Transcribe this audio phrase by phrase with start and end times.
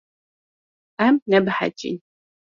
[1.07, 1.95] Em nebehecîn.